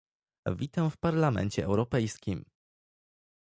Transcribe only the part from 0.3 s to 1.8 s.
Witam w Parlamencie